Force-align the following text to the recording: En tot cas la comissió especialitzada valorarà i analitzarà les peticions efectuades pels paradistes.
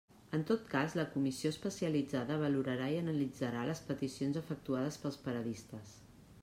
En 0.35 0.43
tot 0.51 0.61
cas 0.69 0.95
la 0.99 1.03
comissió 1.15 1.51
especialitzada 1.55 2.39
valorarà 2.45 2.89
i 2.95 2.99
analitzarà 3.03 3.67
les 3.73 3.85
peticions 3.93 4.43
efectuades 4.45 4.99
pels 5.05 5.23
paradistes. 5.29 5.97